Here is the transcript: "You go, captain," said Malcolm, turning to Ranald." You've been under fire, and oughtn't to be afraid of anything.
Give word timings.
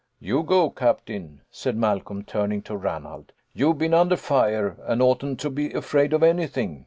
"You 0.19 0.41
go, 0.41 0.71
captain," 0.71 1.41
said 1.51 1.77
Malcolm, 1.77 2.23
turning 2.23 2.63
to 2.63 2.75
Ranald." 2.75 3.33
You've 3.53 3.77
been 3.77 3.93
under 3.93 4.17
fire, 4.17 4.77
and 4.87 4.99
oughtn't 4.99 5.39
to 5.41 5.51
be 5.51 5.71
afraid 5.73 6.11
of 6.11 6.23
anything. 6.23 6.79